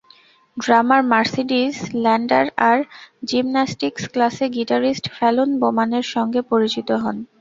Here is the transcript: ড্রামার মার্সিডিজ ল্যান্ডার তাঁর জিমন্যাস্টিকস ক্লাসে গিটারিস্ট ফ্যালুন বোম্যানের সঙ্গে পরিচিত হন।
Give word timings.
ড্রামার 0.57 1.01
মার্সিডিজ 1.11 1.73
ল্যান্ডার 2.03 2.45
তাঁর 2.51 2.77
জিমন্যাস্টিকস 3.29 4.03
ক্লাসে 4.13 4.45
গিটারিস্ট 4.55 5.05
ফ্যালুন 5.15 5.49
বোম্যানের 5.61 6.05
সঙ্গে 6.13 6.41
পরিচিত 6.51 6.89
হন। 7.03 7.17